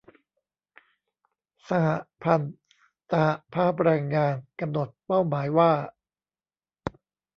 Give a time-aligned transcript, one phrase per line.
[1.67, 1.87] สห
[2.23, 2.53] พันธ์
[3.09, 5.71] สหภาพแรงงาน กำหนดเป้าหมายว่า